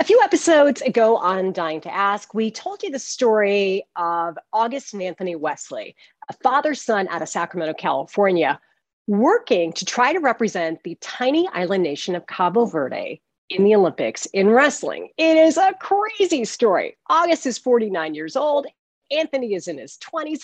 [0.00, 4.94] A few episodes ago on Dying to Ask, we told you the story of August
[4.94, 5.96] and Anthony Wesley,
[6.30, 8.60] a father son out of Sacramento, California,
[9.08, 14.26] working to try to represent the tiny island nation of Cabo Verde in the Olympics
[14.26, 15.08] in wrestling.
[15.16, 16.96] It is a crazy story.
[17.10, 18.68] August is 49 years old,
[19.10, 20.42] Anthony is in his 20s.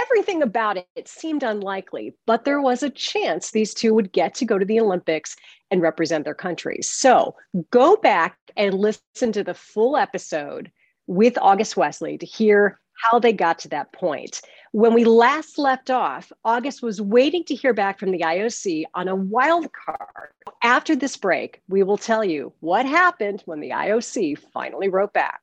[0.00, 4.34] Everything about it, it seemed unlikely, but there was a chance these two would get
[4.34, 5.36] to go to the Olympics
[5.70, 6.90] and represent their countries.
[6.90, 7.36] So
[7.70, 10.70] go back and listen to the full episode
[11.06, 14.40] with August Wesley to hear how they got to that point.
[14.72, 19.08] When we last left off, August was waiting to hear back from the IOC on
[19.08, 20.30] a wild card.
[20.62, 25.40] After this break, we will tell you what happened when the IOC finally wrote back.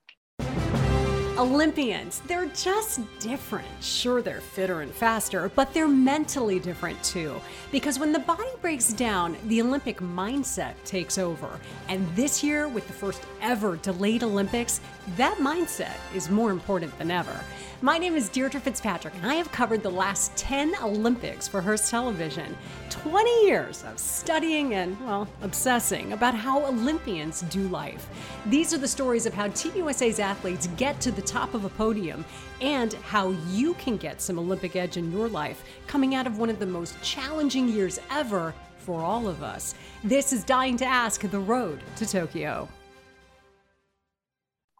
[1.38, 3.68] Olympians, they're just different.
[3.82, 7.40] Sure, they're fitter and faster, but they're mentally different too.
[7.72, 11.50] Because when the body breaks down, the Olympic mindset takes over.
[11.88, 14.82] And this year, with the first ever delayed Olympics,
[15.16, 17.40] that mindset is more important than ever.
[17.84, 21.90] My name is Deirdre Fitzpatrick, and I have covered the last 10 Olympics for Hearst
[21.90, 22.56] Television.
[22.92, 28.08] 20 years of studying and, well, obsessing about how Olympians do life.
[28.46, 31.70] These are the stories of how Team USA's athletes get to the top of a
[31.70, 32.24] podium
[32.62, 36.52] and how you can get some Olympic edge in your life coming out of one
[36.52, 39.74] of the most challenging years ever for all of us.
[40.04, 42.70] This is Dying to Ask The Road to Tokyo.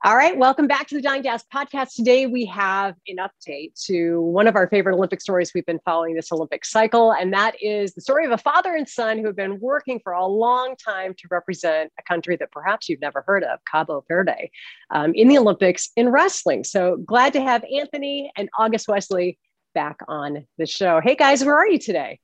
[0.04, 1.94] All right, welcome back to the Dying Ask podcast.
[1.94, 6.16] Today we have an update to one of our favorite Olympic stories we've been following
[6.16, 9.36] this Olympic cycle, and that is the story of a father and son who have
[9.36, 13.44] been working for a long time to represent a country that perhaps you've never heard
[13.44, 14.50] of, Cabo Verde,
[14.90, 16.64] um, in the Olympics in wrestling.
[16.64, 19.38] So glad to have Anthony and August Wesley
[19.76, 21.00] back on the show.
[21.00, 22.20] Hey guys, where are you today?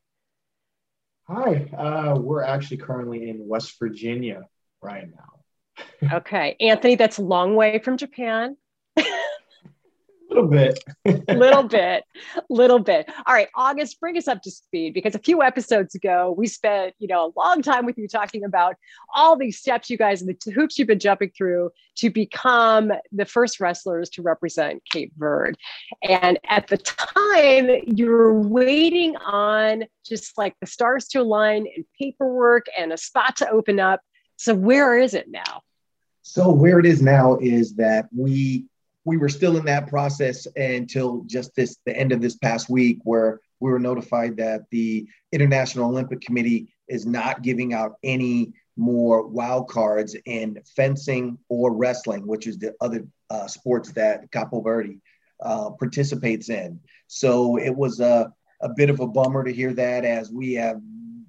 [1.28, 4.48] Hi, uh, we're actually currently in West Virginia
[4.82, 5.37] right now
[6.14, 6.56] okay.
[6.60, 8.58] Anthony, that's a long way from Japan.
[10.30, 10.84] a little bit.
[11.06, 12.04] A little bit.
[12.38, 13.10] A little bit.
[13.26, 16.94] All right, August, bring us up to speed because a few episodes ago we spent,
[17.00, 18.76] you know, a long time with you talking about
[19.16, 23.26] all these steps you guys and the hoops you've been jumping through to become the
[23.26, 25.58] first wrestlers to represent Cape Verde.
[26.04, 31.86] And at the time, you were waiting on just like the stars to align and
[32.00, 34.02] paperwork and a spot to open up.
[34.36, 35.64] So where is it now?
[36.30, 38.66] So where it is now is that we
[39.06, 43.00] we were still in that process until just this the end of this past week
[43.06, 49.26] where we were notified that the International Olympic Committee is not giving out any more
[49.26, 55.00] wild cards in fencing or wrestling, which is the other uh, sports that Cabo Verde
[55.42, 56.82] uh, participates in.
[57.08, 60.82] So it was a, a bit of a bummer to hear that as we have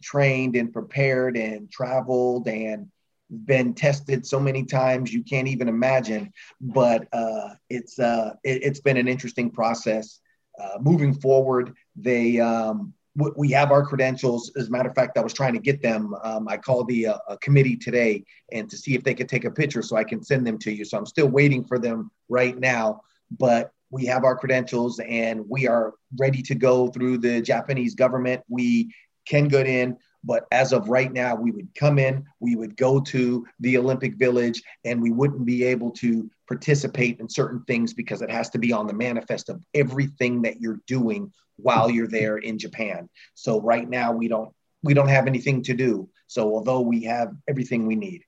[0.03, 2.91] trained and prepared and traveled and
[3.31, 6.33] been tested so many times you can't even imagine.
[6.61, 10.21] But uh, it's uh, it, has been an interesting process.
[10.61, 14.51] Uh, moving forward, they um, w- we have our credentials.
[14.57, 16.15] As a matter of fact, I was trying to get them.
[16.23, 19.51] Um, I called the uh, committee today and to see if they could take a
[19.51, 20.85] picture so I can send them to you.
[20.85, 23.03] So I'm still waiting for them right now.
[23.31, 28.43] But we have our credentials and we are ready to go through the Japanese government.
[28.49, 28.93] We
[29.27, 29.97] can get in.
[30.25, 34.17] But as of right now, we would come in, we would go to the Olympic
[34.17, 38.59] Village, and we wouldn't be able to participate in certain things because it has to
[38.59, 43.09] be on the manifest of everything that you're doing while you're there in Japan.
[43.35, 44.53] So right now, we don't
[44.83, 46.09] we don't have anything to do.
[46.27, 48.23] So although we have everything we need.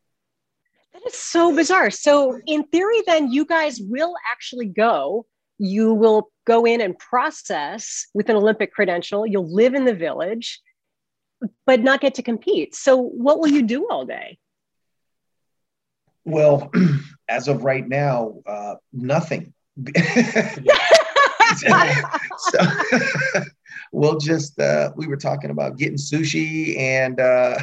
[0.93, 1.91] That is so bizarre.
[1.91, 5.27] So in theory, then you guys will actually go.
[5.59, 9.27] You will go in and process with an Olympic credential.
[9.27, 10.61] You'll live in the village
[11.67, 12.75] but not get to compete.
[12.75, 14.39] So what will you do all day?
[16.25, 16.71] Well,
[17.29, 19.53] as of right now, uh, nothing.
[22.39, 22.59] so,
[23.93, 27.59] we'll just uh, we were talking about getting sushi and uh,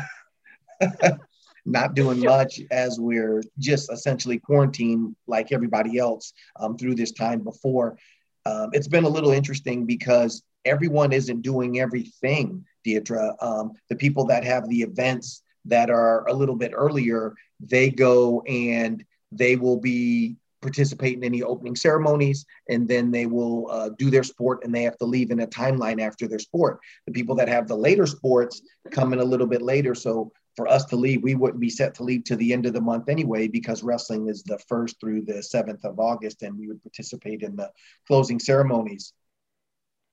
[1.66, 7.42] not doing much as we're just essentially quarantined like everybody else um, through this time
[7.42, 7.98] before.
[8.46, 13.36] Um, it's been a little interesting because everyone isn't doing everything Deirdre.
[13.42, 18.42] Um, the people that have the events that are a little bit earlier, they go
[18.42, 24.10] and they will be participating in any opening ceremonies and then they will uh, do
[24.10, 27.36] their sport and they have to leave in a timeline after their sport the people
[27.36, 30.96] that have the later sports come in a little bit later so for us to
[30.96, 33.84] leave we wouldn't be set to leave to the end of the month anyway because
[33.84, 37.70] wrestling is the first through the 7th of august and we would participate in the
[38.08, 39.14] closing ceremonies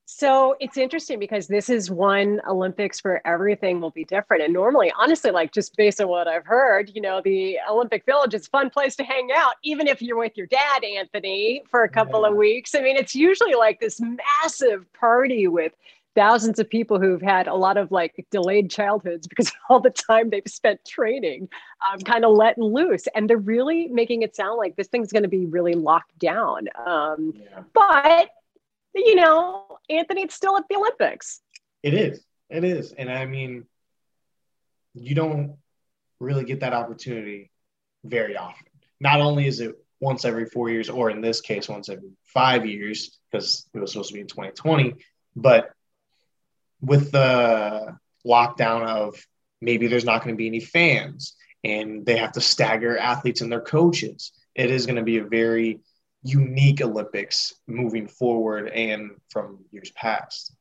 [0.07, 4.43] So it's interesting because this is one Olympics where everything will be different.
[4.43, 8.35] And normally, honestly, like just based on what I've heard, you know, the Olympic Village
[8.35, 11.85] is a fun place to hang out, even if you're with your dad, Anthony, for
[11.85, 12.29] a couple yeah.
[12.29, 12.75] of weeks.
[12.75, 15.73] I mean, it's usually like this massive party with
[16.15, 20.29] thousands of people who've had a lot of like delayed childhoods because all the time
[20.29, 21.49] they've spent training,
[21.91, 23.07] um, kind of letting loose.
[23.15, 26.69] And they're really making it sound like this thing's going to be really locked down.
[26.87, 27.63] Um, yeah.
[27.73, 28.31] But
[28.95, 31.41] you know, Anthony, it's still at the Olympics.
[31.83, 32.25] It is.
[32.49, 32.93] It is.
[32.93, 33.65] And I mean,
[34.95, 35.57] you don't
[36.21, 37.51] really get that opportunity
[38.05, 38.67] very often.
[39.01, 42.67] Not only is it once every four years, or in this case, once every five
[42.67, 44.95] years, because it was supposed to be in 2020,
[45.35, 45.73] but
[46.81, 49.17] with the lockdown of
[49.61, 53.51] maybe there's not going to be any fans and they have to stagger athletes and
[53.51, 55.81] their coaches, it is going to be a very
[56.25, 60.55] unique Olympics moving forward and from years past.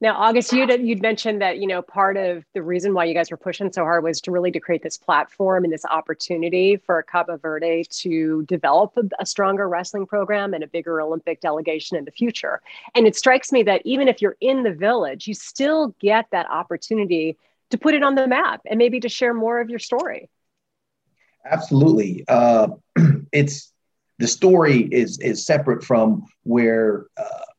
[0.00, 3.30] Now, August, you'd, you'd mentioned that, you know, part of the reason why you guys
[3.30, 7.04] were pushing so hard was to really to create this platform and this opportunity for
[7.04, 12.04] Cabo Verde to develop a, a stronger wrestling program and a bigger Olympic delegation in
[12.04, 12.60] the future.
[12.96, 16.50] And it strikes me that even if you're in the village, you still get that
[16.50, 17.38] opportunity
[17.70, 20.28] to put it on the map and maybe to share more of your story.
[21.44, 22.24] Absolutely.
[22.26, 22.68] Uh,
[23.32, 23.71] it's
[24.22, 27.51] the story is is separate from where uh,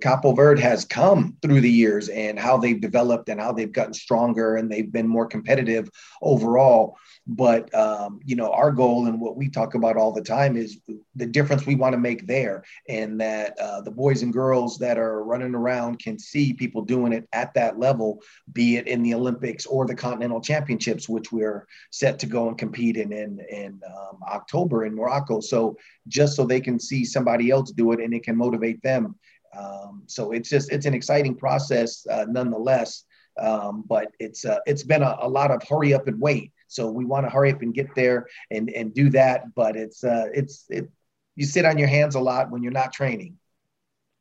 [0.00, 3.94] Cabo Verde has come through the years and how they've developed and how they've gotten
[3.94, 5.88] stronger and they've been more competitive
[6.20, 6.96] overall.
[7.28, 10.78] But um, you know, our goal and what we talk about all the time is
[11.14, 14.98] the difference we want to make there, and that uh, the boys and girls that
[14.98, 18.20] are running around can see people doing it at that level,
[18.52, 22.58] be it in the Olympics or the Continental Championships, which we're set to go and
[22.58, 25.40] compete in in, in um, October in Morocco.
[25.40, 29.16] So just so they can see somebody else do it and it can motivate them.
[29.58, 33.04] Um, so it's just it's an exciting process uh, nonetheless.
[33.38, 36.90] Um, but it's uh, it's been a, a lot of hurry up and wait so
[36.90, 39.54] we want to hurry up and get there and and do that.
[39.54, 40.90] But it's uh, it's it.
[41.34, 43.36] You sit on your hands a lot when you're not training.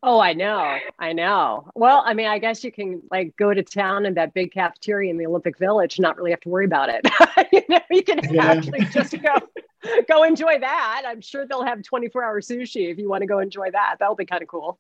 [0.04, 0.78] Oh, I know.
[1.00, 1.72] I know.
[1.74, 5.10] Well, I mean, I guess you can like go to town in that big cafeteria
[5.10, 7.08] in the Olympic Village and not really have to worry about it.
[7.52, 8.46] you know, you can yeah.
[8.46, 9.34] actually just go
[10.08, 11.04] go enjoy that.
[11.08, 13.96] I'm sure they'll have 24 hour sushi if you want to go enjoy that.
[14.00, 14.80] That'll be kind of cool.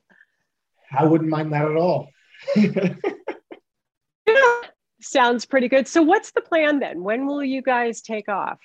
[0.97, 2.09] I wouldn't mind that at all.
[2.55, 2.95] yeah,
[5.05, 5.87] Sounds pretty good.
[5.87, 7.03] So, what's the plan then?
[7.03, 8.59] When will you guys take off?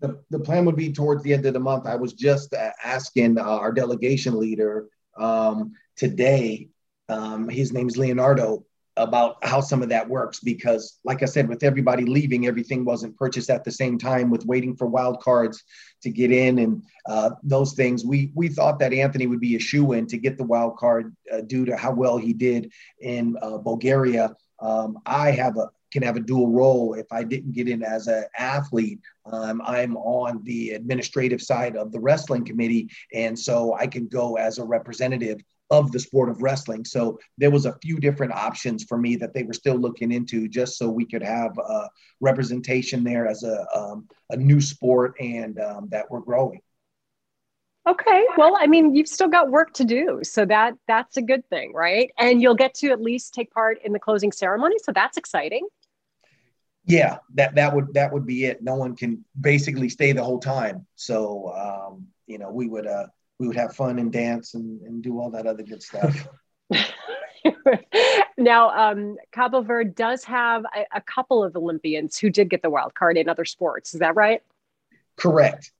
[0.00, 1.86] The, the plan would be towards the end of the month.
[1.86, 6.68] I was just asking uh, our delegation leader um, today,
[7.08, 8.64] um, his name's Leonardo,
[9.02, 13.16] about how some of that works because like i said with everybody leaving everything wasn't
[13.16, 15.62] purchased at the same time with waiting for wild cards
[16.02, 19.60] to get in and uh, those things we we thought that anthony would be a
[19.60, 23.36] shoe in to get the wild card uh, due to how well he did in
[23.42, 27.68] uh, bulgaria um, I have a can have a dual role if I didn't get
[27.68, 29.00] in as an athlete.
[29.26, 34.36] Um, I'm on the administrative side of the wrestling committee, and so I can go
[34.36, 36.84] as a representative of the sport of wrestling.
[36.84, 40.48] So there was a few different options for me that they were still looking into,
[40.48, 41.88] just so we could have uh,
[42.20, 46.60] representation there as a um, a new sport and um, that we're growing.
[47.88, 48.26] Okay.
[48.36, 50.20] Well, I mean, you've still got work to do.
[50.22, 52.10] So that that's a good thing, right?
[52.18, 55.66] And you'll get to at least take part in the closing ceremony, so that's exciting.
[56.84, 58.62] Yeah, that that would that would be it.
[58.62, 60.86] No one can basically stay the whole time.
[60.96, 63.06] So um, you know, we would uh
[63.40, 66.28] we would have fun and dance and, and do all that other good stuff.
[68.38, 72.68] now, um, Cabo Verde does have a, a couple of Olympians who did get the
[72.68, 73.94] wild card in other sports.
[73.94, 74.42] Is that right?
[75.16, 75.72] Correct.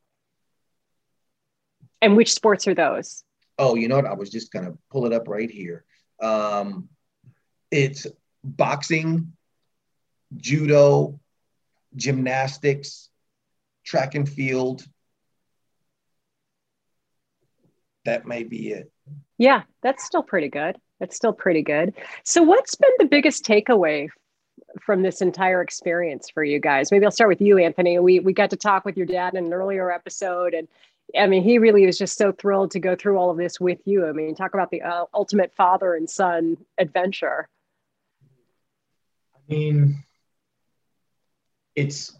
[2.01, 3.25] And which sports are those?
[3.59, 4.07] Oh, you know what?
[4.07, 5.85] I was just gonna pull it up right here.
[6.19, 6.89] Um,
[7.71, 8.07] it's
[8.43, 9.35] boxing,
[10.35, 11.21] judo,
[11.95, 13.11] gymnastics,
[13.85, 14.83] track and field.
[18.05, 18.91] That may be it.
[19.39, 20.77] Yeah, that's still pretty good.
[21.01, 21.95] That's still pretty good.
[22.25, 24.09] So, what's been the biggest takeaway
[24.83, 26.91] from this entire experience for you guys?
[26.91, 27.99] Maybe I'll start with you, Anthony.
[27.99, 30.69] We we got to talk with your dad in an earlier episode, and
[31.19, 33.81] I mean, he really was just so thrilled to go through all of this with
[33.85, 34.07] you.
[34.07, 37.49] I mean, talk about the uh, ultimate father and son adventure.
[39.35, 40.05] I mean,
[41.75, 42.20] it's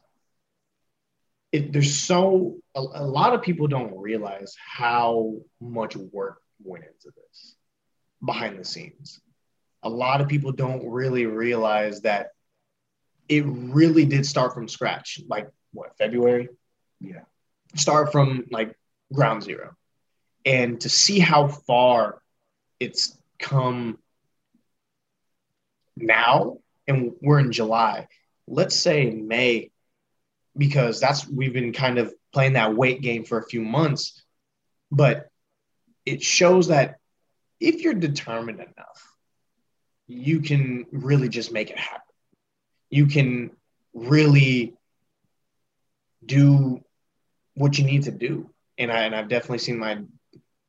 [1.53, 7.15] it, there's so a, a lot of people don't realize how much work went into
[7.17, 7.57] this
[8.25, 9.21] behind the scenes.
[9.83, 12.29] A lot of people don't really realize that
[13.29, 15.21] it really did start from scratch.
[15.29, 16.49] Like what February?
[17.01, 17.23] Yeah.
[17.77, 18.77] Start from like
[19.13, 19.75] ground zero
[20.45, 22.21] and to see how far
[22.79, 23.99] it's come
[25.97, 28.09] now and we're in July,
[28.47, 29.71] let's say May,
[30.61, 34.23] because that's we've been kind of playing that weight game for a few months,
[34.93, 35.31] but
[36.05, 36.99] it shows that
[37.59, 39.17] if you're determined enough,
[40.07, 42.03] you can really just make it happen.
[42.91, 43.53] You can
[43.95, 44.75] really
[46.27, 46.85] do
[47.55, 48.51] what you need to do.
[48.77, 50.03] And I and I've definitely seen my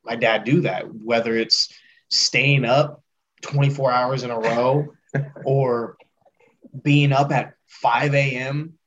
[0.06, 1.68] my dad do that, whether it's
[2.10, 3.04] staying up
[3.42, 4.94] 24 hours in a row
[5.44, 5.98] or
[6.82, 8.78] being up at 5 a.m.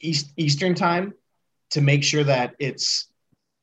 [0.00, 1.14] East, Eastern time
[1.70, 3.08] to make sure that it's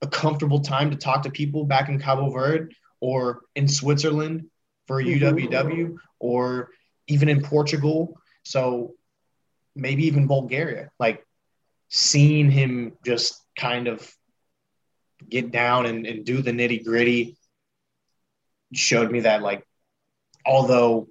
[0.02, 4.46] a comfortable time to talk to people back in Cabo Verde or in Switzerland
[4.86, 5.96] for UWW mm-hmm.
[6.20, 6.70] or
[7.08, 8.20] even in Portugal.
[8.44, 8.94] So
[9.76, 10.90] maybe even Bulgaria.
[11.00, 11.26] Like
[11.90, 14.10] seeing him just kind of
[15.28, 17.38] get down and, and do the nitty gritty
[18.74, 19.66] showed me that like
[20.46, 21.08] although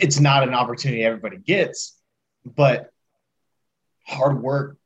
[0.00, 1.98] it's not an opportunity everybody gets,
[2.44, 2.90] but
[4.06, 4.76] hard work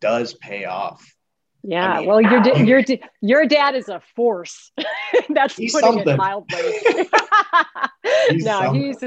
[0.00, 1.14] does pay off.
[1.62, 2.84] Yeah, I mean, well, your your
[3.20, 4.72] your dad is a force.
[5.28, 6.08] That's putting something.
[6.08, 6.56] it mildly.
[8.30, 8.80] he's no, something.
[8.80, 9.04] he's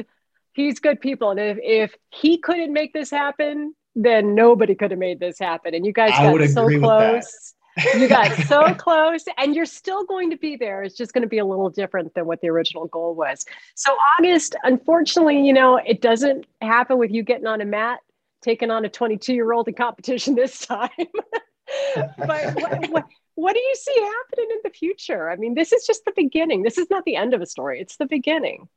[0.53, 4.99] he's good people, and if if he couldn't make this happen, then nobody could have
[4.99, 5.73] made this happen.
[5.73, 7.53] And you guys got so close.
[7.95, 10.83] you got so close and you're still going to be there.
[10.83, 13.45] It's just going to be a little different than what the original goal was.
[13.75, 17.99] So, August, unfortunately, you know, it doesn't happen with you getting on a mat,
[18.41, 20.89] taking on a 22 year old in competition this time.
[21.95, 22.17] but
[22.55, 23.05] what, what,
[23.35, 25.29] what do you see happening in the future?
[25.29, 26.63] I mean, this is just the beginning.
[26.63, 28.67] This is not the end of a story, it's the beginning.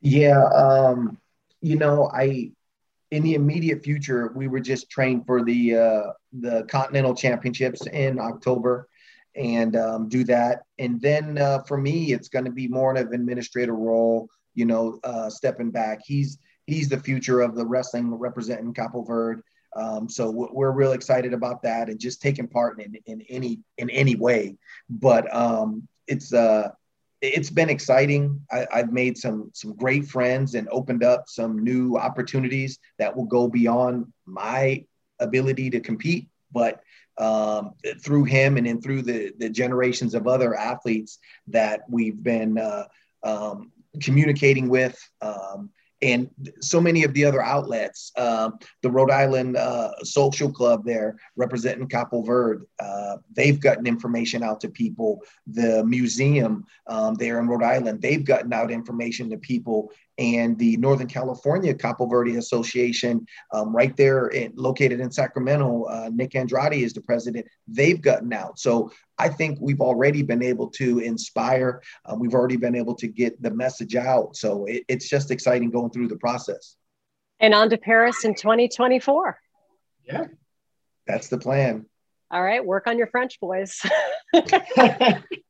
[0.00, 0.44] Yeah.
[0.44, 1.18] Um,
[1.60, 2.52] you know, I,
[3.10, 8.18] in the immediate future, we were just trained for the uh, the Continental Championships in
[8.18, 8.88] October,
[9.34, 10.62] and um, do that.
[10.78, 14.28] And then uh, for me, it's going to be more of an administrator role.
[14.54, 16.00] You know, uh, stepping back.
[16.04, 16.38] He's
[16.70, 19.42] he's the future of the wrestling representing Cabo Verde.
[19.76, 23.88] Um, so we're real excited about that and just taking part in, in any in
[23.90, 24.56] any way.
[24.88, 26.70] But um, it's uh,
[27.20, 28.40] it's been exciting.
[28.50, 33.26] I, have made some some great friends and opened up some new opportunities that will
[33.26, 34.84] go beyond my
[35.20, 36.80] ability to compete, but
[37.18, 42.58] um, through him and then through the the generations of other athletes that we've been
[42.58, 42.84] uh,
[43.22, 43.70] um,
[44.02, 44.98] communicating with.
[45.20, 45.70] Um,
[46.02, 46.30] and
[46.60, 48.50] so many of the other outlets, uh,
[48.82, 54.60] the Rhode Island uh, Social Club there representing Cabo Verde, uh, they've gotten information out
[54.60, 55.22] to people.
[55.46, 60.76] The museum um, there in Rhode Island, they've gotten out information to people and the
[60.76, 66.74] Northern California Cabo Verde Association, um, right there in, located in Sacramento, uh, Nick Andrade
[66.74, 67.46] is the president.
[67.66, 68.58] They've gotten out.
[68.58, 71.82] So I think we've already been able to inspire.
[72.04, 74.36] Uh, we've already been able to get the message out.
[74.36, 76.76] So it, it's just exciting going through the process.
[77.40, 79.38] And on to Paris in 2024.
[80.04, 80.26] Yeah.
[81.06, 81.86] That's the plan.
[82.30, 83.80] All right, work on your French, boys.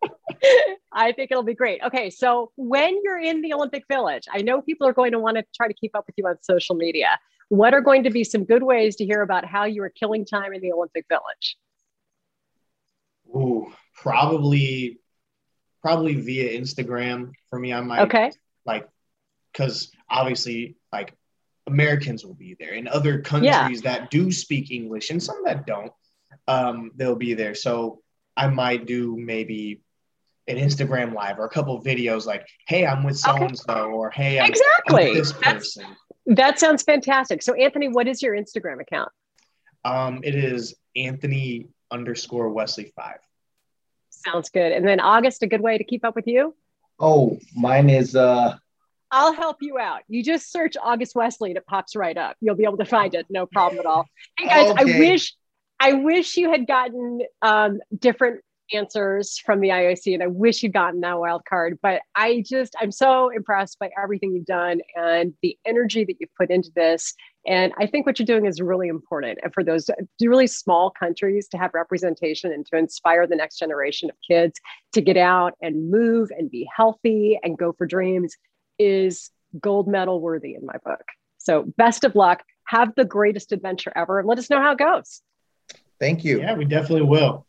[0.93, 1.81] I think it'll be great.
[1.83, 5.37] Okay, so when you're in the Olympic Village, I know people are going to want
[5.37, 7.19] to try to keep up with you on social media.
[7.49, 10.25] What are going to be some good ways to hear about how you are killing
[10.25, 11.57] time in the Olympic Village?
[13.35, 15.01] Ooh, probably,
[15.83, 17.73] probably via Instagram for me.
[17.73, 18.31] I might okay,
[18.65, 18.89] like,
[19.53, 21.15] because obviously, like
[21.67, 23.69] Americans will be there, and other countries yeah.
[23.83, 25.93] that do speak English, and some that don't,
[26.49, 27.55] um, they'll be there.
[27.55, 28.01] So
[28.37, 29.83] I might do maybe
[30.51, 33.91] an Instagram live or a couple of videos like, hey, I'm with so and so,
[33.91, 35.09] or hey, I'm, exactly.
[35.09, 35.85] I'm this person.
[36.27, 37.43] That's, that sounds fantastic.
[37.43, 39.11] So, Anthony, what is your Instagram account?
[39.85, 43.19] Um, it is Anthony underscore Wesley five.
[44.11, 44.73] Sounds good.
[44.73, 46.55] And then August, a good way to keep up with you?
[46.99, 48.57] Oh, mine is uh
[49.13, 50.03] I'll help you out.
[50.07, 52.37] You just search August Wesley and it pops right up.
[52.41, 53.27] You'll be able to find it.
[53.29, 54.07] No problem at all.
[54.39, 54.97] Hey guys, okay.
[54.97, 55.35] I wish
[55.81, 60.73] I wish you had gotten um, different answers from the IOC, and I wish you'd
[60.73, 61.79] gotten that wild card.
[61.83, 66.35] But I just, I'm so impressed by everything you've done and the energy that you've
[66.37, 67.15] put into this.
[67.47, 69.39] And I think what you're doing is really important.
[69.43, 69.89] And for those
[70.21, 74.61] really small countries to have representation and to inspire the next generation of kids
[74.93, 78.37] to get out and move and be healthy and go for dreams
[78.79, 81.03] is gold medal worthy in my book.
[81.39, 82.43] So, best of luck.
[82.65, 84.21] Have the greatest adventure ever.
[84.21, 85.23] and Let us know how it goes.
[85.99, 86.41] Thank you.
[86.41, 87.47] Yeah, we definitely will.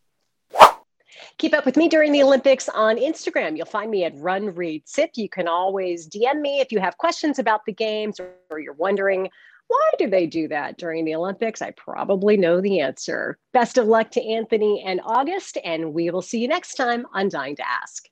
[1.38, 3.58] Keep up with me during the Olympics on Instagram.
[3.58, 5.12] You'll find me at Run Read Sit.
[5.16, 9.30] You can always DM me if you have questions about the games or you're wondering
[9.72, 11.62] why do they do that during the Olympics?
[11.62, 13.38] I probably know the answer.
[13.54, 17.30] Best of luck to Anthony and August, and we will see you next time on
[17.30, 18.10] Dying to Ask.